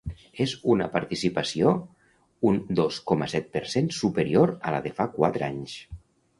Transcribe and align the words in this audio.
És 0.43 0.53
una 0.75 0.87
participació 0.95 1.73
un 2.53 2.57
dos 2.81 2.99
coma 3.13 3.29
set 3.35 3.53
per 3.59 3.65
cent 3.77 3.93
superior 4.01 4.57
a 4.71 4.77
la 4.79 4.83
de 4.89 4.97
fa 5.01 5.11
quatre 5.21 5.51
anys. 5.53 5.81